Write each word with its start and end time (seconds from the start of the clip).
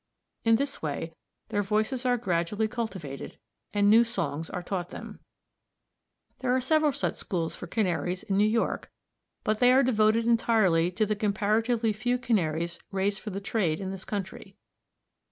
In 0.43 0.55
this 0.55 0.81
way 0.81 1.13
their 1.49 1.61
voices 1.61 2.07
are 2.07 2.17
gradually 2.17 2.67
cultivated, 2.67 3.37
and 3.71 3.87
new 3.87 4.03
songs 4.03 4.49
are 4.49 4.63
taught 4.63 4.89
them. 4.89 5.19
There 6.39 6.55
are 6.55 6.59
several 6.59 6.91
such 6.91 7.17
schools 7.17 7.55
for 7.55 7.67
canaries 7.67 8.23
in 8.23 8.35
New 8.35 8.49
York, 8.49 8.89
but 9.43 9.59
they 9.59 9.71
are 9.71 9.83
devoted 9.83 10.25
entirely 10.25 10.89
to 10.89 11.05
the 11.05 11.15
comparatively 11.15 11.93
few 11.93 12.17
Canaries 12.17 12.79
raised 12.91 13.19
for 13.19 13.29
the 13.29 13.39
trade 13.39 13.79
in 13.79 13.91
this 13.91 14.03
country. 14.03 14.55